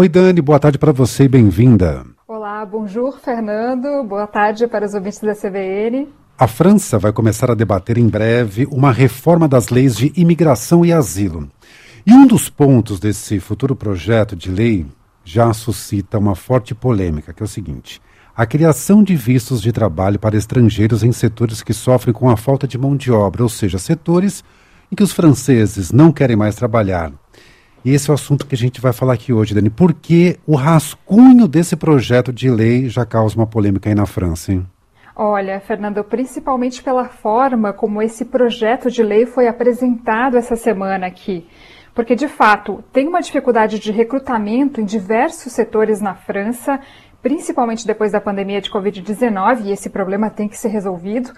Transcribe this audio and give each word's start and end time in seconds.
Oi, 0.00 0.08
Dani, 0.08 0.40
boa 0.40 0.58
tarde 0.58 0.78
para 0.78 0.92
você 0.92 1.24
e 1.24 1.28
bem-vinda. 1.28 2.06
Olá, 2.26 2.64
bonjour, 2.64 3.20
Fernando. 3.20 4.02
Boa 4.02 4.26
tarde 4.26 4.66
para 4.66 4.86
os 4.86 4.94
ouvintes 4.94 5.20
da 5.20 5.34
CBN. 5.34 6.08
A 6.38 6.46
França 6.46 6.98
vai 6.98 7.12
começar 7.12 7.50
a 7.50 7.54
debater 7.54 7.98
em 7.98 8.08
breve 8.08 8.66
uma 8.70 8.92
reforma 8.92 9.46
das 9.46 9.68
leis 9.68 9.94
de 9.94 10.10
imigração 10.16 10.86
e 10.86 10.90
asilo. 10.90 11.50
E 12.06 12.14
um 12.14 12.26
dos 12.26 12.48
pontos 12.48 12.98
desse 12.98 13.38
futuro 13.40 13.76
projeto 13.76 14.34
de 14.34 14.50
lei 14.50 14.86
já 15.22 15.52
suscita 15.52 16.18
uma 16.18 16.34
forte 16.34 16.74
polêmica, 16.74 17.34
que 17.34 17.42
é 17.42 17.44
o 17.44 17.46
seguinte: 17.46 18.00
a 18.34 18.46
criação 18.46 19.02
de 19.02 19.14
vistos 19.14 19.60
de 19.60 19.70
trabalho 19.70 20.18
para 20.18 20.34
estrangeiros 20.34 21.04
em 21.04 21.12
setores 21.12 21.62
que 21.62 21.74
sofrem 21.74 22.14
com 22.14 22.30
a 22.30 22.38
falta 22.38 22.66
de 22.66 22.78
mão 22.78 22.96
de 22.96 23.12
obra, 23.12 23.42
ou 23.42 23.50
seja, 23.50 23.76
setores 23.76 24.42
em 24.90 24.96
que 24.96 25.02
os 25.02 25.12
franceses 25.12 25.92
não 25.92 26.10
querem 26.10 26.36
mais 26.36 26.54
trabalhar. 26.54 27.12
E 27.84 27.92
esse 27.92 28.10
é 28.10 28.12
o 28.12 28.14
assunto 28.14 28.46
que 28.46 28.54
a 28.54 28.58
gente 28.58 28.80
vai 28.80 28.92
falar 28.92 29.14
aqui 29.14 29.32
hoje, 29.32 29.54
Dani. 29.54 29.70
Por 29.70 29.94
que 29.94 30.38
o 30.46 30.54
rascunho 30.54 31.48
desse 31.48 31.76
projeto 31.76 32.32
de 32.32 32.50
lei 32.50 32.88
já 32.88 33.06
causa 33.06 33.36
uma 33.36 33.46
polêmica 33.46 33.88
aí 33.88 33.94
na 33.94 34.04
França, 34.06 34.52
hein? 34.52 34.66
Olha, 35.16 35.60
Fernando, 35.60 36.02
principalmente 36.04 36.82
pela 36.82 37.06
forma 37.06 37.72
como 37.72 38.00
esse 38.00 38.24
projeto 38.24 38.90
de 38.90 39.02
lei 39.02 39.26
foi 39.26 39.48
apresentado 39.48 40.36
essa 40.36 40.56
semana 40.56 41.06
aqui. 41.06 41.46
Porque, 41.94 42.14
de 42.14 42.28
fato, 42.28 42.84
tem 42.92 43.08
uma 43.08 43.20
dificuldade 43.20 43.78
de 43.78 43.90
recrutamento 43.90 44.80
em 44.80 44.84
diversos 44.84 45.52
setores 45.52 46.00
na 46.00 46.14
França, 46.14 46.80
principalmente 47.20 47.86
depois 47.86 48.12
da 48.12 48.20
pandemia 48.20 48.60
de 48.60 48.70
Covid-19, 48.70 49.64
e 49.64 49.72
esse 49.72 49.90
problema 49.90 50.30
tem 50.30 50.48
que 50.48 50.56
ser 50.56 50.68
resolvido. 50.68 51.32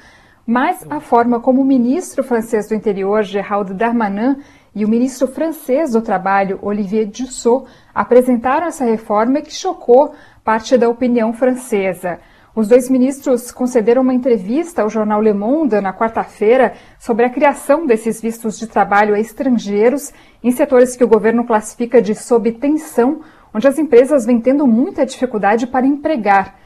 Mas 0.46 0.84
a 0.90 1.00
forma 1.00 1.40
como 1.40 1.62
o 1.62 1.64
ministro 1.64 2.22
francês 2.22 2.68
do 2.68 2.74
Interior, 2.74 3.22
Gerald 3.22 3.74
Darmanin, 3.74 4.36
e 4.74 4.84
o 4.84 4.88
ministro 4.88 5.26
francês 5.26 5.92
do 5.92 6.00
Trabalho, 6.00 6.58
Olivier 6.62 7.06
Dussault, 7.06 7.68
apresentaram 7.94 8.66
essa 8.66 8.84
reforma 8.84 9.42
que 9.42 9.52
chocou 9.52 10.14
parte 10.42 10.76
da 10.76 10.88
opinião 10.88 11.32
francesa. 11.32 12.18
Os 12.54 12.68
dois 12.68 12.90
ministros 12.90 13.50
concederam 13.50 14.02
uma 14.02 14.12
entrevista 14.12 14.82
ao 14.82 14.90
jornal 14.90 15.22
Le 15.22 15.32
Monde 15.32 15.80
na 15.80 15.92
quarta-feira 15.92 16.74
sobre 16.98 17.24
a 17.24 17.30
criação 17.30 17.86
desses 17.86 18.20
vistos 18.20 18.58
de 18.58 18.66
trabalho 18.66 19.14
a 19.14 19.20
estrangeiros 19.20 20.12
em 20.44 20.50
setores 20.50 20.94
que 20.94 21.04
o 21.04 21.08
governo 21.08 21.46
classifica 21.46 22.02
de 22.02 22.14
sob 22.14 22.52
tensão, 22.52 23.22
onde 23.54 23.66
as 23.66 23.78
empresas 23.78 24.26
vêm 24.26 24.38
tendo 24.38 24.66
muita 24.66 25.06
dificuldade 25.06 25.66
para 25.66 25.86
empregar. 25.86 26.56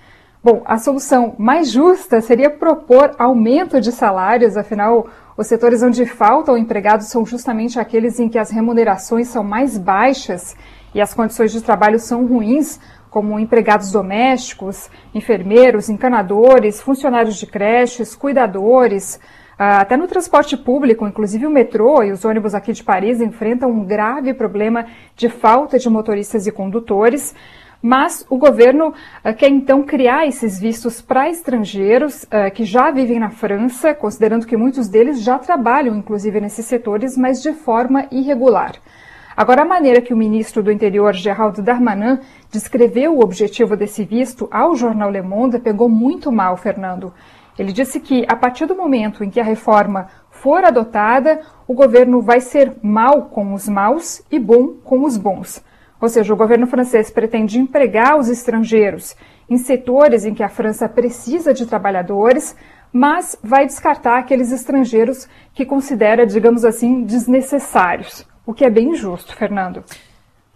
Bom, 0.42 0.62
a 0.64 0.78
solução 0.78 1.34
mais 1.38 1.70
justa 1.70 2.20
seria 2.20 2.50
propor 2.50 3.14
aumento 3.18 3.80
de 3.80 3.90
salários, 3.90 4.56
afinal, 4.56 5.08
os 5.36 5.46
setores 5.46 5.82
onde 5.82 6.06
faltam 6.06 6.56
empregados 6.56 7.08
são 7.08 7.26
justamente 7.26 7.78
aqueles 7.78 8.18
em 8.18 8.28
que 8.28 8.38
as 8.38 8.50
remunerações 8.50 9.28
são 9.28 9.44
mais 9.44 9.76
baixas 9.76 10.56
e 10.94 11.00
as 11.00 11.12
condições 11.12 11.52
de 11.52 11.60
trabalho 11.60 11.98
são 11.98 12.26
ruins, 12.26 12.80
como 13.10 13.38
empregados 13.38 13.92
domésticos, 13.92 14.90
enfermeiros, 15.14 15.88
encanadores, 15.88 16.80
funcionários 16.80 17.36
de 17.36 17.46
creches, 17.46 18.14
cuidadores, 18.14 19.20
ah, 19.58 19.80
até 19.80 19.96
no 19.96 20.06
transporte 20.06 20.54
público, 20.56 21.06
inclusive 21.06 21.46
o 21.46 21.50
metrô 21.50 22.02
e 22.02 22.12
os 22.12 22.24
ônibus 22.26 22.54
aqui 22.54 22.72
de 22.72 22.84
Paris 22.84 23.20
enfrentam 23.20 23.70
um 23.70 23.84
grave 23.84 24.34
problema 24.34 24.86
de 25.14 25.30
falta 25.30 25.78
de 25.78 25.88
motoristas 25.88 26.46
e 26.46 26.52
condutores. 26.52 27.34
Mas 27.86 28.26
o 28.28 28.36
governo 28.36 28.88
uh, 28.88 29.32
quer 29.32 29.48
então 29.48 29.84
criar 29.84 30.26
esses 30.26 30.58
vistos 30.58 31.00
para 31.00 31.30
estrangeiros 31.30 32.24
uh, 32.24 32.50
que 32.52 32.64
já 32.64 32.90
vivem 32.90 33.20
na 33.20 33.30
França, 33.30 33.94
considerando 33.94 34.44
que 34.44 34.56
muitos 34.56 34.88
deles 34.88 35.22
já 35.22 35.38
trabalham, 35.38 35.94
inclusive, 35.94 36.40
nesses 36.40 36.66
setores, 36.66 37.16
mas 37.16 37.40
de 37.40 37.52
forma 37.52 38.08
irregular. 38.10 38.72
Agora, 39.36 39.62
a 39.62 39.64
maneira 39.64 40.00
que 40.00 40.12
o 40.12 40.16
ministro 40.16 40.64
do 40.64 40.72
Interior, 40.72 41.14
Geraldo 41.14 41.62
Darmanin, 41.62 42.18
descreveu 42.50 43.14
o 43.14 43.22
objetivo 43.22 43.76
desse 43.76 44.04
visto 44.04 44.48
ao 44.50 44.74
jornal 44.74 45.08
Le 45.08 45.22
Monde 45.22 45.60
pegou 45.60 45.88
muito 45.88 46.32
mal, 46.32 46.56
Fernando. 46.56 47.14
Ele 47.56 47.70
disse 47.72 48.00
que, 48.00 48.26
a 48.26 48.34
partir 48.34 48.66
do 48.66 48.74
momento 48.74 49.22
em 49.22 49.30
que 49.30 49.38
a 49.38 49.44
reforma 49.44 50.08
for 50.28 50.64
adotada, 50.64 51.40
o 51.68 51.72
governo 51.72 52.20
vai 52.20 52.40
ser 52.40 52.72
mal 52.82 53.26
com 53.26 53.54
os 53.54 53.68
maus 53.68 54.22
e 54.28 54.40
bom 54.40 54.74
com 54.82 55.04
os 55.04 55.16
bons. 55.16 55.62
Ou 56.00 56.08
seja, 56.08 56.32
o 56.32 56.36
governo 56.36 56.66
francês 56.66 57.10
pretende 57.10 57.58
empregar 57.58 58.18
os 58.18 58.28
estrangeiros 58.28 59.16
em 59.48 59.56
setores 59.56 60.24
em 60.24 60.34
que 60.34 60.42
a 60.42 60.48
França 60.48 60.88
precisa 60.88 61.54
de 61.54 61.66
trabalhadores, 61.66 62.56
mas 62.92 63.38
vai 63.42 63.66
descartar 63.66 64.18
aqueles 64.18 64.52
estrangeiros 64.52 65.28
que 65.54 65.64
considera, 65.64 66.26
digamos 66.26 66.64
assim, 66.64 67.02
desnecessários 67.04 68.26
o 68.46 68.54
que 68.54 68.64
é 68.64 68.70
bem 68.70 68.90
injusto, 68.90 69.34
Fernando. 69.34 69.84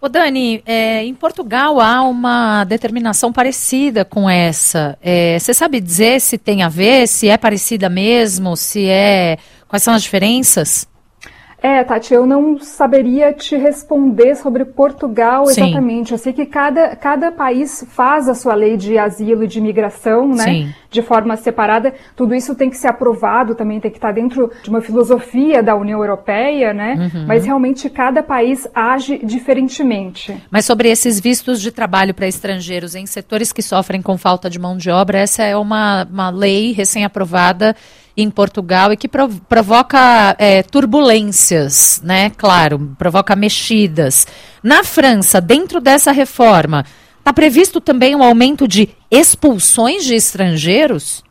Ô 0.00 0.08
Dani, 0.08 0.62
é, 0.64 1.04
em 1.04 1.12
Portugal 1.12 1.78
há 1.78 2.00
uma 2.02 2.64
determinação 2.64 3.30
parecida 3.32 4.02
com 4.02 4.30
essa. 4.30 4.96
É, 5.02 5.38
você 5.38 5.52
sabe 5.52 5.78
dizer 5.78 6.20
se 6.20 6.38
tem 6.38 6.62
a 6.62 6.70
ver, 6.70 7.06
se 7.06 7.28
é 7.28 7.36
parecida 7.36 7.90
mesmo, 7.90 8.56
se 8.56 8.88
é. 8.88 9.36
Quais 9.68 9.82
são 9.82 9.92
as 9.92 10.02
diferenças? 10.02 10.88
É, 11.62 11.84
Tati, 11.84 12.14
eu 12.14 12.26
não 12.26 12.58
saberia 12.58 13.32
te 13.32 13.54
responder 13.56 14.34
sobre 14.34 14.64
Portugal 14.64 15.44
exatamente. 15.44 16.08
Sim. 16.08 16.14
Eu 16.14 16.18
sei 16.18 16.32
que 16.32 16.46
cada, 16.46 16.96
cada 16.96 17.30
país 17.30 17.84
faz 17.90 18.28
a 18.28 18.34
sua 18.34 18.54
lei 18.54 18.78
de 18.78 18.96
asilo 18.96 19.44
e 19.44 19.46
de 19.46 19.58
imigração, 19.58 20.28
né? 20.28 20.44
Sim. 20.44 20.74
De 20.90 21.02
forma 21.02 21.36
separada. 21.36 21.94
Tudo 22.16 22.34
isso 22.34 22.54
tem 22.54 22.70
que 22.70 22.76
ser 22.76 22.88
aprovado, 22.88 23.54
também 23.54 23.78
tem 23.78 23.90
que 23.90 23.98
estar 23.98 24.10
dentro 24.12 24.50
de 24.62 24.70
uma 24.70 24.80
filosofia 24.80 25.62
da 25.62 25.76
União 25.76 26.00
Europeia, 26.00 26.72
né? 26.72 27.10
Uhum. 27.14 27.26
Mas 27.26 27.44
realmente 27.44 27.88
cada 27.90 28.22
país 28.22 28.66
age 28.74 29.20
diferentemente. 29.22 30.34
Mas 30.50 30.64
sobre 30.64 30.88
esses 30.88 31.20
vistos 31.20 31.60
de 31.60 31.70
trabalho 31.70 32.14
para 32.14 32.26
estrangeiros 32.26 32.94
em 32.94 33.06
setores 33.06 33.52
que 33.52 33.62
sofrem 33.62 34.00
com 34.00 34.16
falta 34.16 34.48
de 34.48 34.58
mão 34.58 34.76
de 34.76 34.90
obra, 34.90 35.18
essa 35.18 35.42
é 35.42 35.56
uma, 35.56 36.08
uma 36.10 36.30
lei 36.30 36.72
recém-aprovada 36.72 37.76
em 38.16 38.30
Portugal 38.30 38.92
e 38.92 38.96
que 38.96 39.08
provoca 39.08 40.34
é, 40.38 40.62
turbulências, 40.62 42.00
né? 42.04 42.30
Claro, 42.30 42.94
provoca 42.98 43.34
mexidas. 43.36 44.26
Na 44.62 44.84
França, 44.84 45.40
dentro 45.40 45.80
dessa 45.80 46.12
reforma, 46.12 46.84
está 47.18 47.32
previsto 47.32 47.80
também 47.80 48.14
um 48.14 48.22
aumento 48.22 48.66
de 48.66 48.90
expulsões 49.10 50.04
de 50.04 50.14
estrangeiros? 50.14 51.24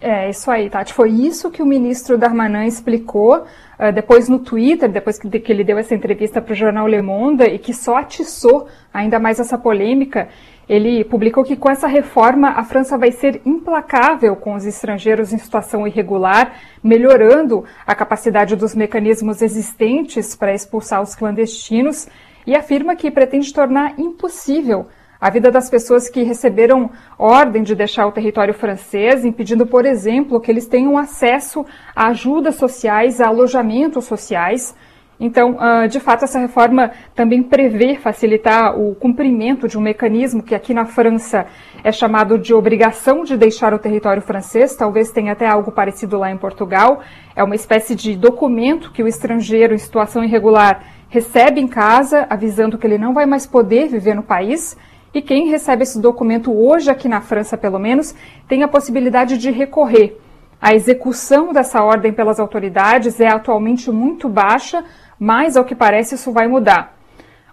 É, 0.00 0.28
isso 0.28 0.50
aí, 0.50 0.68
Tati. 0.68 0.92
Foi 0.92 1.10
isso 1.10 1.50
que 1.50 1.62
o 1.62 1.66
ministro 1.66 2.18
Darmanin 2.18 2.66
explicou 2.66 3.38
uh, 3.38 3.90
depois 3.90 4.28
no 4.28 4.38
Twitter, 4.38 4.86
depois 4.90 5.18
que, 5.18 5.30
que 5.40 5.50
ele 5.50 5.64
deu 5.64 5.78
essa 5.78 5.94
entrevista 5.94 6.42
para 6.42 6.52
o 6.52 6.54
jornal 6.54 6.86
Le 6.86 7.00
Monde 7.00 7.44
e 7.44 7.58
que 7.58 7.72
só 7.72 7.96
atiçou 7.96 8.68
ainda 8.92 9.18
mais 9.18 9.40
essa 9.40 9.56
polêmica. 9.56 10.28
Ele 10.68 11.04
publicou 11.04 11.44
que 11.44 11.56
com 11.56 11.70
essa 11.70 11.86
reforma 11.86 12.50
a 12.50 12.64
França 12.64 12.96
vai 12.96 13.12
ser 13.12 13.40
implacável 13.44 14.34
com 14.34 14.54
os 14.54 14.64
estrangeiros 14.64 15.32
em 15.32 15.38
situação 15.38 15.86
irregular, 15.86 16.54
melhorando 16.82 17.64
a 17.86 17.94
capacidade 17.94 18.56
dos 18.56 18.74
mecanismos 18.74 19.42
existentes 19.42 20.34
para 20.34 20.54
expulsar 20.54 21.02
os 21.02 21.14
clandestinos, 21.14 22.08
e 22.46 22.54
afirma 22.54 22.94
que 22.94 23.10
pretende 23.10 23.52
tornar 23.52 23.98
impossível 23.98 24.86
a 25.20 25.30
vida 25.30 25.50
das 25.50 25.70
pessoas 25.70 26.08
que 26.08 26.22
receberam 26.22 26.90
ordem 27.18 27.62
de 27.62 27.74
deixar 27.74 28.06
o 28.06 28.12
território 28.12 28.52
francês, 28.52 29.24
impedindo, 29.24 29.66
por 29.66 29.86
exemplo, 29.86 30.40
que 30.40 30.50
eles 30.50 30.66
tenham 30.66 30.98
acesso 30.98 31.64
a 31.96 32.08
ajudas 32.08 32.56
sociais, 32.56 33.20
a 33.20 33.28
alojamentos 33.28 34.04
sociais 34.04 34.74
então, 35.18 35.52
uh, 35.52 35.88
de 35.88 36.00
fato, 36.00 36.24
essa 36.24 36.38
reforma 36.38 36.90
também 37.14 37.42
prevê 37.42 37.96
facilitar 37.96 38.78
o 38.78 38.94
cumprimento 38.94 39.68
de 39.68 39.78
um 39.78 39.80
mecanismo 39.80 40.42
que 40.42 40.54
aqui 40.54 40.74
na 40.74 40.84
França 40.84 41.46
é 41.84 41.92
chamado 41.92 42.38
de 42.38 42.52
obrigação 42.52 43.22
de 43.22 43.36
deixar 43.36 43.72
o 43.72 43.78
território 43.78 44.22
francês, 44.22 44.74
talvez 44.74 45.10
tenha 45.12 45.32
até 45.32 45.46
algo 45.46 45.70
parecido 45.70 46.18
lá 46.18 46.30
em 46.30 46.36
Portugal. 46.36 47.00
É 47.36 47.44
uma 47.44 47.54
espécie 47.54 47.94
de 47.94 48.16
documento 48.16 48.90
que 48.90 49.02
o 49.02 49.08
estrangeiro 49.08 49.74
em 49.74 49.78
situação 49.78 50.24
irregular 50.24 50.82
recebe 51.08 51.60
em 51.60 51.68
casa, 51.68 52.26
avisando 52.28 52.76
que 52.76 52.86
ele 52.86 52.98
não 52.98 53.14
vai 53.14 53.24
mais 53.24 53.46
poder 53.46 53.88
viver 53.88 54.14
no 54.14 54.22
país. 54.22 54.76
E 55.12 55.22
quem 55.22 55.48
recebe 55.48 55.84
esse 55.84 56.00
documento 56.00 56.52
hoje, 56.52 56.90
aqui 56.90 57.08
na 57.08 57.20
França 57.20 57.56
pelo 57.56 57.78
menos, 57.78 58.12
tem 58.48 58.64
a 58.64 58.68
possibilidade 58.68 59.38
de 59.38 59.52
recorrer. 59.52 60.18
A 60.60 60.74
execução 60.74 61.52
dessa 61.52 61.82
ordem 61.82 62.12
pelas 62.12 62.40
autoridades 62.40 63.20
é 63.20 63.28
atualmente 63.28 63.90
muito 63.90 64.28
baixa, 64.28 64.84
mas 65.18 65.56
ao 65.56 65.64
que 65.64 65.74
parece 65.74 66.14
isso 66.14 66.32
vai 66.32 66.46
mudar. 66.46 66.94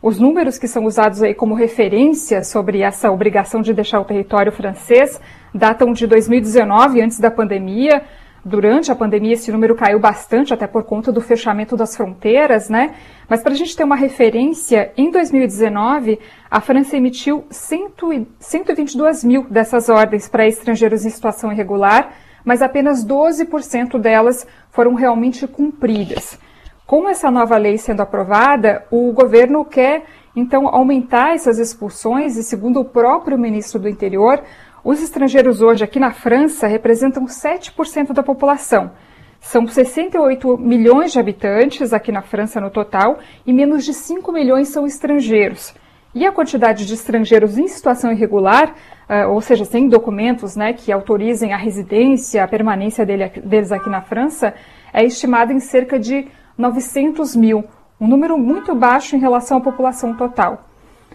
Os 0.01 0.19
números 0.19 0.57
que 0.57 0.68
são 0.68 0.86
usados 0.86 1.21
aí 1.21 1.36
como 1.36 1.53
referência 1.53 2.44
sobre 2.44 2.81
essa 2.81 3.12
obrigação 3.12 3.62
de 3.62 3.71
deixar 3.71 4.00
o 4.00 4.06
território 4.06 4.51
francês 4.51 5.21
datam 5.53 5.94
de 5.94 6.07
2019, 6.07 7.01
antes 7.01 7.19
da 7.19 7.30
pandemia. 7.30 8.01
Durante 8.44 8.92
a 8.92 8.95
pandemia, 8.95 9.33
esse 9.33 9.51
número 9.51 9.75
caiu 9.75 10.00
bastante, 10.00 10.51
até 10.51 10.65
por 10.65 10.83
conta 10.83 11.12
do 11.12 11.21
fechamento 11.21 11.77
das 11.77 11.95
fronteiras, 11.95 12.68
né? 12.68 12.95
Mas 13.30 13.44
para 13.44 13.51
a 13.51 13.56
gente 13.56 13.77
ter 13.77 13.83
uma 13.83 13.95
referência, 13.95 14.92
em 14.97 15.12
2019, 15.12 16.19
a 16.50 16.59
França 16.59 16.97
emitiu 16.97 17.45
100, 17.51 18.27
122 18.39 19.24
mil 19.24 19.44
dessas 19.44 19.89
ordens 19.89 20.27
para 20.27 20.47
estrangeiros 20.47 21.06
em 21.06 21.12
situação 21.12 21.51
irregular, 21.51 22.12
mas 22.44 22.62
apenas 22.62 23.06
12% 23.06 24.00
delas 24.00 24.48
foram 24.72 24.94
realmente 24.94 25.48
cumpridas. 25.48 26.40
Com 26.86 27.08
essa 27.08 27.32
nova 27.32 27.58
lei 27.58 27.78
sendo 27.78 28.02
aprovada, 28.02 28.86
o 28.92 29.12
governo 29.14 29.64
quer 29.64 30.04
então 30.36 30.68
aumentar 30.68 31.34
essas 31.34 31.58
expulsões 31.58 32.38
e, 32.38 32.44
segundo 32.44 32.80
o 32.80 32.86
próprio 32.86 33.38
ministro 33.38 33.80
do 33.80 33.90
Interior, 33.90 34.44
os 34.84 35.02
estrangeiros 35.02 35.62
hoje 35.62 35.84
aqui 35.84 36.00
na 36.00 36.12
França 36.12 36.68
representam 36.68 37.26
7% 37.26 38.14
da 38.14 38.24
população. 38.24 38.92
São 39.40 39.68
68 39.68 40.58
milhões 40.58 41.12
de 41.12 41.20
habitantes 41.20 41.94
aqui 41.94 42.12
na 42.12 42.22
França 42.22 42.60
no 42.62 42.70
total 42.70 43.20
e 43.46 43.54
menos 43.54 43.84
de 43.84 43.94
5 43.94 44.32
milhões 44.32 44.70
são 44.70 44.86
estrangeiros. 44.86 45.74
E 46.13 46.25
a 46.25 46.31
quantidade 46.31 46.86
de 46.86 46.94
estrangeiros 46.94 47.58
em 47.58 47.68
situação 47.68 48.12
irregular, 48.12 48.75
uh, 49.10 49.30
ou 49.30 49.40
seja, 49.40 49.63
sem 49.63 49.88
documentos 49.88 50.58
né, 50.58 50.74
que 50.74 50.92
autorizem 50.92 51.54
a 51.54 51.58
residência, 51.58 52.44
a 52.44 52.48
permanência 52.48 53.06
dele, 53.06 53.30
deles 53.44 53.72
aqui 53.72 53.90
na 53.90 54.02
França, 54.02 54.54
é 54.94 55.06
estimada 55.06 55.54
em 55.54 55.60
cerca 55.60 55.98
de 55.98 56.28
900 56.58 57.36
mil, 57.36 57.63
um 58.00 58.08
número 58.08 58.38
muito 58.38 58.75
baixo 58.75 59.16
em 59.16 59.19
relação 59.19 59.58
à 59.58 59.62
população 59.62 60.16
total. 60.16 60.66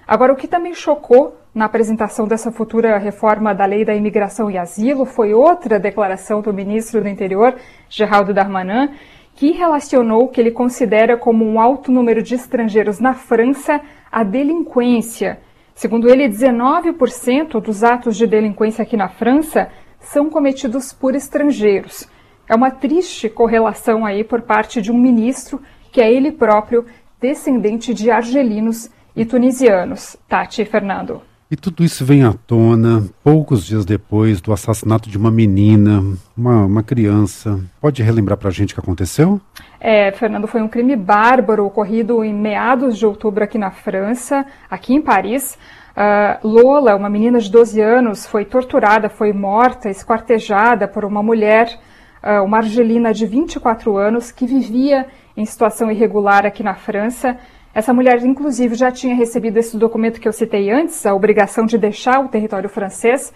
Agora, 0.07 0.33
o 0.33 0.37
que 0.37 0.49
também 0.49 0.73
chocou 0.73 1.37
na 1.55 1.65
apresentação 1.65 2.27
dessa 2.29 2.53
futura 2.53 2.97
reforma 2.97 3.55
da 3.55 3.65
lei 3.65 3.85
da 3.85 3.95
imigração 3.95 4.51
e 4.51 4.57
asilo 4.57 5.05
foi 5.05 5.35
outra 5.35 5.81
declaração 5.81 6.41
do 6.41 6.53
ministro 6.53 7.01
do 7.01 7.09
Interior, 7.09 7.55
Geraldo 7.89 8.33
Darmanin, 8.33 8.91
que 9.37 9.53
relacionou 9.53 10.25
o 10.25 10.29
que 10.29 10.41
ele 10.41 10.51
considera 10.51 11.17
como 11.17 11.45
um 11.45 11.61
alto 11.61 11.93
número 11.93 12.23
de 12.23 12.35
estrangeiros 12.35 12.99
na 12.99 13.13
França 13.13 13.81
à 14.11 14.25
delinquência. 14.25 15.39
Segundo 15.75 16.09
ele, 16.09 16.27
19% 16.27 17.61
dos 17.61 17.85
atos 17.85 18.17
de 18.17 18.27
delinquência 18.27 18.83
aqui 18.83 18.97
na 18.97 19.11
França 19.11 19.71
são 20.01 20.31
cometidos 20.31 20.91
por 20.91 21.15
estrangeiros. 21.15 22.09
É 22.49 22.55
uma 22.55 22.71
triste 22.71 23.29
correlação 23.29 24.07
aí 24.07 24.25
por 24.25 24.41
parte 24.41 24.81
de 24.81 24.91
um 24.91 24.97
ministro 24.97 25.61
que 25.93 26.01
é 26.01 26.11
ele 26.11 26.33
próprio 26.33 26.87
descendente 27.21 27.93
de 27.93 28.11
argelinos 28.11 28.91
e 29.15 29.25
tunisianos. 29.27 30.17
Tati 30.27 30.63
e 30.63 30.65
Fernando. 30.65 31.21
E 31.49 31.55
tudo 31.55 31.85
isso 31.85 32.05
vem 32.05 32.25
à 32.25 32.33
tona 32.33 33.05
poucos 33.23 33.65
dias 33.65 33.85
depois 33.85 34.41
do 34.41 34.53
assassinato 34.53 35.09
de 35.09 35.17
uma 35.17 35.31
menina, 35.31 36.03
uma, 36.37 36.67
uma 36.67 36.83
criança. 36.83 37.61
Pode 37.81 38.03
relembrar 38.03 38.37
para 38.37 38.49
a 38.49 38.53
gente 38.53 38.73
o 38.73 38.75
que 38.75 38.81
aconteceu? 38.81 39.41
É, 39.79 40.11
Fernando, 40.11 40.49
foi 40.49 40.61
um 40.61 40.67
crime 40.67 40.97
bárbaro 40.97 41.65
ocorrido 41.65 42.25
em 42.25 42.35
meados 42.35 42.99
de 42.99 43.07
outubro 43.07 43.45
aqui 43.45 43.59
na 43.59 43.71
França, 43.71 44.45
aqui 44.69 44.93
em 44.93 45.01
Paris. 45.01 45.57
Uh, 45.97 46.49
Lola, 46.49 46.97
uma 46.97 47.09
menina 47.09 47.39
de 47.39 47.49
12 47.49 47.81
anos, 47.81 48.27
foi 48.27 48.45
torturada, 48.45 49.09
foi 49.09 49.33
morta, 49.33 49.89
esquartejada 49.89 50.89
por 50.89 51.05
uma 51.05 51.23
mulher, 51.23 51.79
uh, 52.25 52.45
uma 52.45 52.57
argelina 52.57 53.15
de 53.15 53.25
24 53.25 53.97
anos, 53.97 54.33
que 54.33 54.49
vivia 54.49 55.07
em 55.37 55.45
situação 55.45 55.93
irregular 55.93 56.45
aqui 56.45 56.65
na 56.65 56.75
França. 56.75 57.39
Essa 57.77 57.93
mulher, 57.93 58.25
inclusive, 58.25 58.75
já 58.75 58.91
tinha 58.91 59.15
recebido 59.15 59.59
esse 59.59 59.77
documento 59.77 60.19
que 60.19 60.27
eu 60.27 60.33
citei 60.33 60.71
antes, 60.71 61.05
a 61.05 61.15
obrigação 61.15 61.67
de 61.67 61.77
deixar 61.77 62.25
o 62.25 62.29
território 62.29 62.71
francês, 62.71 63.31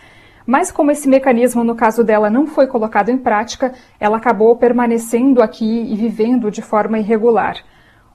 mas 0.47 0.73
como 0.73 0.91
esse 0.91 1.07
mecanismo, 1.07 1.63
no 1.63 1.75
caso 1.75 2.03
dela, 2.03 2.31
não 2.31 2.47
foi 2.47 2.67
colocado 2.67 3.11
em 3.11 3.19
prática, 3.19 3.75
ela 4.01 4.17
acabou 4.17 4.57
permanecendo 4.57 5.43
aqui 5.43 5.93
e 5.93 5.95
vivendo 5.95 6.51
de 6.51 6.63
forma 6.63 6.99
irregular. 6.99 7.57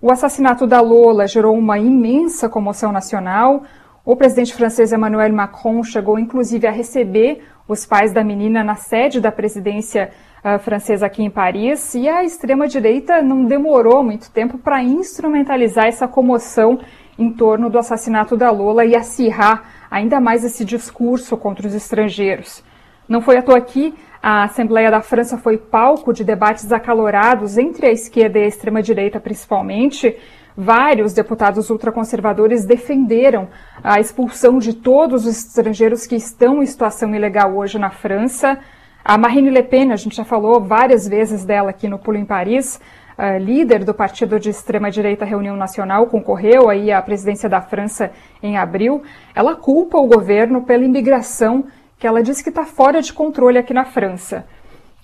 O 0.01 0.11
assassinato 0.11 0.65
da 0.65 0.81
Lola 0.81 1.27
gerou 1.27 1.55
uma 1.55 1.77
imensa 1.77 2.49
comoção 2.49 2.91
nacional. 2.91 3.61
O 4.03 4.15
presidente 4.15 4.55
francês 4.55 4.91
Emmanuel 4.91 5.31
Macron 5.31 5.83
chegou 5.83 6.17
inclusive 6.17 6.65
a 6.65 6.71
receber 6.71 7.43
os 7.67 7.85
pais 7.85 8.11
da 8.11 8.23
menina 8.23 8.63
na 8.63 8.73
sede 8.73 9.21
da 9.21 9.31
presidência 9.31 10.09
francesa 10.59 11.07
aqui 11.07 11.23
em 11.23 11.29
Paris, 11.29 11.95
e 11.95 12.07
a 12.07 12.23
extrema-direita 12.23 13.21
não 13.21 13.45
demorou 13.45 14.03
muito 14.03 14.29
tempo 14.31 14.57
para 14.57 14.83
instrumentalizar 14.83 15.85
essa 15.85 16.07
comoção 16.07 16.79
em 17.17 17.31
torno 17.31 17.69
do 17.69 17.79
assassinato 17.79 18.37
da 18.37 18.51
Lola 18.51 18.85
e 18.85 18.95
acirrar 18.95 19.87
ainda 19.89 20.19
mais 20.19 20.43
esse 20.43 20.63
discurso 20.63 21.35
contra 21.35 21.67
os 21.67 21.73
estrangeiros. 21.73 22.63
Não 23.07 23.21
foi 23.21 23.37
à 23.37 23.41
toa 23.41 23.59
que 23.61 23.93
a 24.21 24.43
Assembleia 24.43 24.89
da 24.89 25.01
França 25.01 25.37
foi 25.37 25.57
palco 25.57 26.11
de 26.11 26.23
debates 26.23 26.71
acalorados 26.71 27.57
entre 27.57 27.87
a 27.87 27.91
esquerda 27.91 28.39
e 28.39 28.43
a 28.43 28.47
extrema-direita, 28.47 29.19
principalmente. 29.19 30.17
Vários 30.57 31.13
deputados 31.13 31.69
ultraconservadores 31.69 32.65
defenderam 32.65 33.47
a 33.83 33.99
expulsão 33.99 34.57
de 34.57 34.73
todos 34.73 35.25
os 35.25 35.45
estrangeiros 35.45 36.07
que 36.07 36.15
estão 36.15 36.63
em 36.63 36.65
situação 36.65 37.13
ilegal 37.13 37.55
hoje 37.55 37.77
na 37.77 37.91
França. 37.91 38.57
A 39.07 39.19
Marine 39.19 39.51
Le 39.51 39.61
Pen, 39.61 39.91
a 39.91 39.95
gente 39.95 40.15
já 40.15 40.25
falou 40.25 40.59
várias 40.59 41.07
vezes 41.07 41.45
dela 41.45 41.69
aqui 41.69 41.87
no 41.87 41.99
Pulo 41.99 42.17
em 42.17 42.25
Paris, 42.25 42.81
uh, 43.19 43.37
líder 43.37 43.83
do 43.83 43.93
partido 43.93 44.39
de 44.39 44.49
extrema-direita 44.49 45.23
Reunião 45.23 45.55
Nacional, 45.55 46.07
concorreu 46.07 46.71
aí 46.71 46.91
à 46.91 46.99
presidência 47.03 47.47
da 47.47 47.61
França 47.61 48.09
em 48.41 48.57
abril. 48.57 49.03
Ela 49.35 49.55
culpa 49.55 49.99
o 49.99 50.07
governo 50.07 50.63
pela 50.63 50.83
imigração 50.83 51.65
que 51.99 52.07
ela 52.07 52.23
diz 52.23 52.41
que 52.41 52.49
está 52.49 52.65
fora 52.65 52.99
de 52.99 53.13
controle 53.13 53.59
aqui 53.59 53.75
na 53.75 53.85
França. 53.85 54.43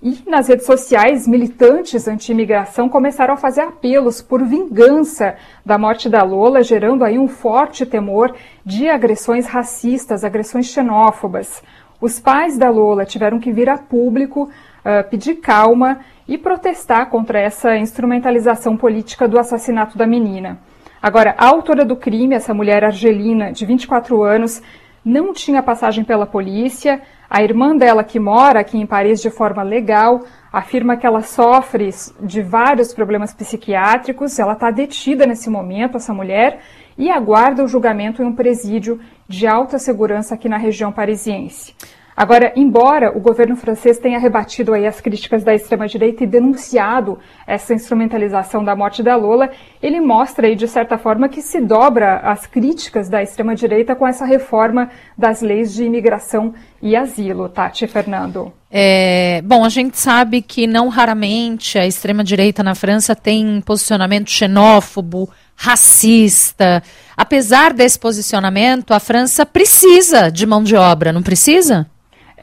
E 0.02 0.24
nas 0.28 0.48
redes 0.48 0.66
sociais, 0.66 1.28
militantes 1.28 2.08
anti-imigração 2.08 2.90
começaram 2.90 3.36
a 3.36 3.38
fazer 3.38 3.62
apelos 3.62 4.20
por 4.20 4.44
vingança 4.44 5.36
da 5.64 5.78
morte 5.78 6.10
da 6.10 6.24
Lola, 6.24 6.64
gerando 6.64 7.04
aí 7.04 7.20
um 7.20 7.28
forte 7.28 7.86
temor 7.86 8.36
de 8.66 8.90
agressões 8.90 9.46
racistas, 9.46 10.24
agressões 10.24 10.66
xenófobas. 10.66 11.62
Os 12.02 12.20
pais 12.20 12.58
da 12.58 12.68
Lola 12.68 13.06
tiveram 13.06 13.40
que 13.40 13.52
vir 13.52 13.70
a 13.70 13.78
público 13.78 14.50
uh, 14.50 15.08
pedir 15.08 15.36
calma 15.36 16.00
e 16.28 16.36
protestar 16.36 17.08
contra 17.12 17.40
essa 17.40 17.78
instrumentalização 17.78 18.76
política 18.76 19.28
do 19.28 19.38
assassinato 19.38 20.00
da 20.00 20.08
menina. 20.08 20.60
Agora, 21.00 21.36
a 21.38 21.46
autora 21.46 21.86
do 21.86 21.96
crime, 21.96 22.34
essa 22.34 22.56
mulher 22.56 22.84
argelina 22.84 23.52
de 23.52 23.68
24 23.68 24.24
anos, 24.24 24.64
não 25.06 25.32
tinha 25.32 25.62
passagem 25.62 26.04
pela 26.04 26.26
polícia. 26.26 27.02
A 27.34 27.42
irmã 27.42 27.78
dela, 27.78 28.04
que 28.04 28.20
mora 28.20 28.60
aqui 28.60 28.78
em 28.78 28.86
Paris 28.86 29.22
de 29.22 29.30
forma 29.30 29.64
legal, 29.64 30.20
afirma 30.52 30.98
que 30.98 31.08
ela 31.08 31.22
sofre 31.22 31.90
de 32.20 32.42
vários 32.42 32.94
problemas 32.94 33.34
psiquiátricos. 33.34 34.38
Ela 34.38 34.52
está 34.52 34.70
detida 34.70 35.26
nesse 35.26 35.50
momento, 35.50 35.96
essa 35.96 36.14
mulher, 36.14 36.60
e 36.98 37.10
aguarda 37.10 37.64
o 37.64 37.70
julgamento 37.70 38.22
em 38.22 38.26
um 38.26 38.36
presídio 38.36 39.00
de 39.30 39.48
alta 39.48 39.80
segurança 39.80 40.36
aqui 40.36 40.50
na 40.50 40.58
região 40.58 40.92
parisiense. 40.92 41.74
Agora, 42.22 42.54
embora 42.56 43.18
o 43.18 43.20
governo 43.20 43.56
francês 43.56 43.98
tenha 43.98 44.20
rebatido 44.20 44.76
aí 44.76 44.86
as 44.86 45.02
críticas 45.02 45.44
da 45.44 45.56
extrema-direita 45.56 46.24
e 46.24 46.28
denunciado 46.28 47.18
essa 47.48 47.74
instrumentalização 47.74 48.64
da 48.64 48.76
morte 48.76 49.02
da 49.02 49.16
Lola, 49.16 49.50
ele 49.82 50.00
mostra 50.00 50.46
aí, 50.46 50.56
de 50.56 50.68
certa 50.68 51.00
forma, 51.00 51.28
que 51.28 51.42
se 51.42 51.60
dobra 51.60 52.18
as 52.18 52.46
críticas 52.46 53.10
da 53.10 53.24
extrema-direita 53.24 53.96
com 53.96 54.08
essa 54.08 54.24
reforma 54.24 54.92
das 55.18 55.42
leis 55.42 55.74
de 55.74 55.84
imigração 55.84 56.54
e 56.80 56.96
asilo. 56.96 57.50
Tati 57.50 57.88
Fernando. 57.88 58.54
É, 58.70 59.42
bom, 59.44 59.66
a 59.66 59.70
gente 59.70 59.98
sabe 59.98 60.44
que 60.44 60.68
não 60.68 60.90
raramente 60.90 61.80
a 61.80 61.88
extrema-direita 61.88 62.62
na 62.62 62.76
França 62.76 63.16
tem 63.16 63.60
posicionamento 63.62 64.30
xenófobo, 64.30 65.28
racista. 65.56 66.84
Apesar 67.18 67.74
desse 67.74 67.98
posicionamento, 67.98 68.94
a 68.94 69.00
França 69.00 69.44
precisa 69.44 70.30
de 70.30 70.46
mão 70.46 70.64
de 70.64 70.76
obra, 70.76 71.12
não 71.12 71.24
precisa? 71.24 71.90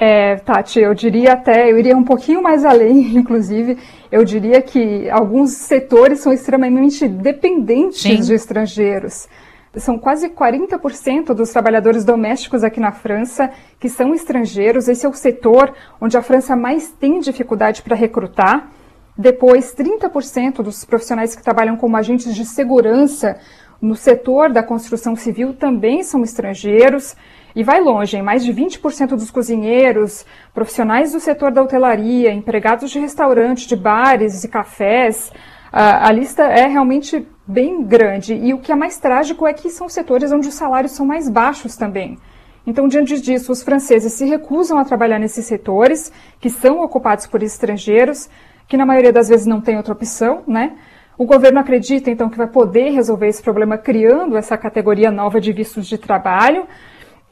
É, 0.01 0.37
Tati, 0.37 0.79
eu 0.79 0.95
diria 0.95 1.33
até, 1.33 1.73
eu 1.73 1.77
iria 1.77 1.97
um 1.97 2.05
pouquinho 2.05 2.41
mais 2.41 2.65
além, 2.65 3.01
inclusive, 3.19 3.77
eu 4.13 4.25
diria 4.25 4.63
que 4.63 5.11
alguns 5.11 5.51
setores 5.53 6.21
são 6.21 6.33
extremamente 6.33 7.09
dependentes 7.09 8.03
Sim. 8.03 8.21
de 8.21 8.33
estrangeiros. 8.33 9.29
São 9.77 9.99
quase 9.99 10.29
40% 10.29 11.35
dos 11.35 11.51
trabalhadores 11.51 12.05
domésticos 12.05 12.65
aqui 12.65 12.81
na 12.81 12.93
França 12.93 13.51
que 13.79 13.89
são 13.89 14.15
estrangeiros. 14.15 14.89
Esse 14.89 15.05
é 15.05 15.09
o 15.09 15.13
setor 15.13 15.75
onde 16.01 16.17
a 16.17 16.23
França 16.23 16.57
mais 16.57 16.89
tem 16.89 17.21
dificuldade 17.21 17.83
para 17.83 17.95
recrutar. 17.95 18.71
Depois, 19.17 19.75
30% 19.75 20.63
dos 20.63 20.85
profissionais 20.85 21.35
que 21.37 21.43
trabalham 21.43 21.77
como 21.77 21.97
agentes 21.97 22.35
de 22.35 22.45
segurança 22.45 23.37
no 23.81 23.95
setor 23.95 24.53
da 24.53 24.63
construção 24.63 25.15
civil 25.15 25.55
também 25.55 26.03
são 26.03 26.23
estrangeiros. 26.23 27.17
E 27.55 27.65
vai 27.65 27.81
longe, 27.81 28.17
em 28.17 28.23
mais 28.23 28.45
de 28.45 28.53
20% 28.53 29.11
dos 29.11 29.31
cozinheiros, 29.31 30.25
profissionais 30.55 31.13
do 31.13 31.21
setor 31.21 31.51
da 31.51 31.63
hotelaria, 31.63 32.33
empregados 32.33 32.91
de 32.91 32.99
restaurantes, 32.99 33.67
de 33.67 33.75
bares 33.75 34.45
e 34.45 34.49
cafés. 34.49 35.33
A, 35.73 36.09
a 36.09 36.13
lista 36.13 36.45
é 36.45 36.67
realmente 36.67 37.27
bem 37.47 37.83
grande. 37.83 38.35
E 38.35 38.53
o 38.53 38.59
que 38.59 38.71
é 38.71 38.75
mais 38.77 38.99
trágico 38.99 39.47
é 39.47 39.53
que 39.53 39.71
são 39.71 39.89
setores 39.89 40.31
onde 40.31 40.49
os 40.49 40.55
salários 40.55 40.93
são 40.93 41.07
mais 41.07 41.29
baixos 41.29 41.77
também. 41.77 42.19
Então, 42.67 42.87
diante 42.87 43.19
disso, 43.21 43.51
os 43.51 43.63
franceses 43.63 44.13
se 44.13 44.27
recusam 44.27 44.79
a 44.79 44.85
trabalhar 44.85 45.19
nesses 45.19 45.47
setores, 45.47 46.13
que 46.39 46.51
são 46.51 46.83
ocupados 46.83 47.27
por 47.27 47.43
estrangeiros, 47.43 48.29
que 48.69 48.77
na 48.77 48.85
maioria 48.85 49.13
das 49.13 49.31
vezes 49.31 49.47
não 49.47 49.61
tem 49.61 49.79
outra 49.79 49.95
opção, 49.95 50.43
né? 50.47 50.77
O 51.19 51.27
governo 51.27 51.59
acredita, 51.59 52.13
então, 52.13 52.31
que 52.31 52.39
vai 52.39 52.47
poder 52.47 52.91
resolver 52.91 53.27
esse 53.27 53.43
problema 53.43 53.77
criando 53.77 54.37
essa 54.37 54.57
categoria 54.57 55.11
nova 55.11 55.41
de 55.41 55.53
vistos 55.53 55.89
de 55.89 55.99
trabalho, 55.99 56.65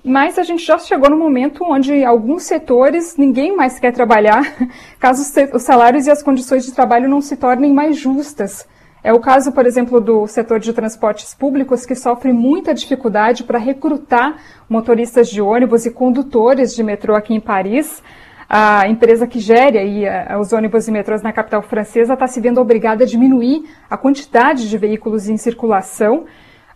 mas 0.03 0.41
a 0.41 0.43
gente 0.43 0.67
já 0.67 0.77
chegou 0.77 1.09
no 1.09 1.17
momento 1.17 1.63
onde 1.65 2.05
alguns 2.05 2.43
setores 2.43 3.17
ninguém 3.17 3.55
mais 3.55 3.79
quer 3.79 3.93
trabalhar, 3.93 4.43
caso 4.99 5.23
os 5.53 5.63
salários 5.63 6.09
e 6.09 6.11
as 6.11 6.21
condições 6.21 6.67
de 6.67 6.73
trabalho 6.73 7.09
não 7.09 7.21
se 7.21 7.37
tornem 7.37 7.73
mais 7.73 7.97
justas. 7.97 8.67
É 9.05 9.13
o 9.13 9.21
caso, 9.21 9.53
por 9.53 9.65
exemplo, 9.65 10.01
do 10.01 10.27
setor 10.27 10.59
de 10.59 10.73
transportes 10.73 11.33
públicos, 11.33 11.87
que 11.87 11.95
sofre 11.95 12.33
muita 12.33 12.75
dificuldade 12.75 13.45
para 13.45 13.57
recrutar 13.57 14.37
motoristas 14.69 15.29
de 15.29 15.41
ônibus 15.41 15.87
e 15.87 15.93
condutores 15.93 16.75
de 16.75 16.83
metrô 16.83 17.15
aqui 17.15 17.33
em 17.35 17.41
Paris. 17.41 18.03
A 18.49 18.87
empresa 18.89 19.27
que 19.27 19.41
gere 19.41 19.77
aí 19.77 20.05
eh, 20.05 20.37
os 20.39 20.53
ônibus 20.53 20.87
e 20.87 20.93
metrôs 20.93 21.21
na 21.21 21.33
capital 21.33 21.63
francesa 21.63 22.15
está 22.15 22.29
se 22.29 22.41
vendo 22.41 22.61
obrigada 22.61 23.03
a 23.03 23.07
diminuir 23.07 23.65
a 23.91 23.97
quantidade 23.97 24.69
de 24.69 24.79
veículos 24.79 25.29
em 25.29 25.37
circulação. 25.37 26.27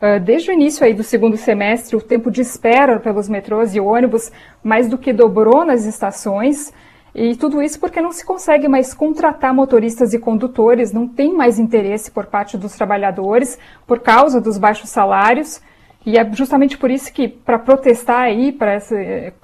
Uh, 0.03 0.19
desde 0.19 0.51
o 0.51 0.55
início 0.55 0.85
aí 0.85 0.95
do 0.95 1.05
segundo 1.05 1.37
semestre, 1.37 1.95
o 1.95 2.01
tempo 2.01 2.31
de 2.31 2.41
espera 2.41 2.99
pelos 2.99 3.29
metrôs 3.29 3.75
e 3.75 3.81
ônibus 3.81 4.33
mais 4.65 4.89
do 4.89 4.99
que 4.99 5.13
dobrou 5.13 5.65
nas 5.65 5.85
estações. 5.85 6.73
E 7.15 7.37
tudo 7.37 7.63
isso 7.63 7.79
porque 7.79 8.01
não 8.01 8.11
se 8.11 8.25
consegue 8.25 8.67
mais 8.67 8.95
contratar 8.95 9.53
motoristas 9.55 10.13
e 10.13 10.19
condutores, 10.19 10.93
não 10.93 11.07
tem 11.07 11.35
mais 11.35 11.59
interesse 11.59 12.11
por 12.11 12.27
parte 12.27 12.57
dos 12.57 12.75
trabalhadores 12.75 13.59
por 13.87 14.01
causa 14.01 14.41
dos 14.41 14.59
baixos 14.59 14.91
salários. 14.91 15.61
E 16.05 16.19
é 16.19 16.33
justamente 16.33 16.79
por 16.79 16.91
isso 16.91 17.13
que, 17.13 17.29
para 17.29 17.59
protestar 17.59 18.23
aí, 18.23 18.53
para 18.53 18.79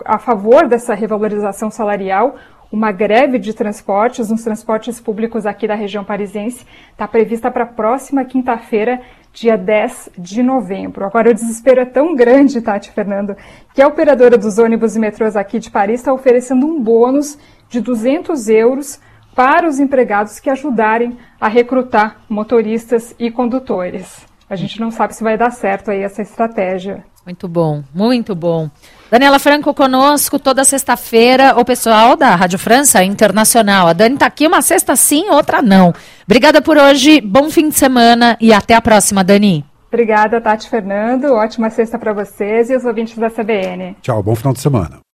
a 0.04 0.18
favor 0.18 0.66
dessa 0.66 0.94
revalorização 0.94 1.70
salarial, 1.70 2.36
uma 2.72 2.90
greve 2.90 3.38
de 3.38 3.52
transportes, 3.54 4.30
nos 4.30 4.42
transportes 4.42 5.00
públicos 5.00 5.46
aqui 5.46 5.68
da 5.68 5.74
região 5.74 6.04
parisiense, 6.04 6.66
está 6.90 7.06
prevista 7.06 7.50
para 7.50 7.64
a 7.64 7.66
próxima 7.66 8.24
quinta-feira, 8.24 9.00
dia 9.32 9.56
10 9.56 10.10
de 10.18 10.42
novembro. 10.42 11.04
Agora, 11.04 11.30
o 11.30 11.34
desespero 11.34 11.80
é 11.80 11.84
tão 11.84 12.14
grande, 12.14 12.60
Tati 12.60 12.90
Fernando, 12.90 13.36
que 13.74 13.82
a 13.82 13.86
operadora 13.86 14.38
dos 14.38 14.58
ônibus 14.58 14.96
e 14.96 14.98
metrôs 14.98 15.36
aqui 15.36 15.58
de 15.58 15.70
Paris 15.70 16.00
está 16.00 16.12
oferecendo 16.12 16.66
um 16.66 16.82
bônus 16.82 17.38
de 17.68 17.80
200 17.80 18.48
euros 18.48 18.98
para 19.34 19.68
os 19.68 19.78
empregados 19.78 20.40
que 20.40 20.48
ajudarem 20.48 21.18
a 21.38 21.48
recrutar 21.48 22.22
motoristas 22.28 23.14
e 23.18 23.30
condutores. 23.30 24.26
A 24.48 24.56
gente 24.56 24.80
não 24.80 24.90
sabe 24.90 25.14
se 25.14 25.24
vai 25.24 25.36
dar 25.36 25.50
certo 25.50 25.90
aí 25.90 26.02
essa 26.02 26.22
estratégia. 26.22 27.04
Muito 27.24 27.48
bom, 27.48 27.82
muito 27.92 28.36
bom. 28.36 28.70
Daniela 29.10 29.40
Franco 29.40 29.74
conosco 29.74 30.38
toda 30.38 30.62
sexta-feira, 30.62 31.58
o 31.58 31.64
pessoal 31.64 32.16
da 32.16 32.36
Rádio 32.36 32.58
França 32.58 33.02
Internacional. 33.02 33.88
A 33.88 33.92
Dani 33.92 34.14
está 34.14 34.26
aqui 34.26 34.46
uma 34.46 34.62
sexta 34.62 34.94
sim, 34.94 35.28
outra 35.30 35.60
não. 35.60 35.92
Obrigada 36.24 36.62
por 36.62 36.76
hoje, 36.76 37.20
bom 37.20 37.50
fim 37.50 37.68
de 37.68 37.74
semana 37.74 38.36
e 38.40 38.52
até 38.52 38.74
a 38.74 38.80
próxima, 38.80 39.24
Dani. 39.24 39.64
Obrigada, 39.88 40.40
Tati 40.40 40.68
Fernando. 40.68 41.32
Ótima 41.32 41.68
sexta 41.70 41.98
para 41.98 42.12
vocês 42.12 42.70
e 42.70 42.76
os 42.76 42.84
ouvintes 42.84 43.18
da 43.18 43.28
CBN. 43.28 43.96
Tchau, 44.00 44.22
bom 44.22 44.36
final 44.36 44.52
de 44.52 44.60
semana. 44.60 45.00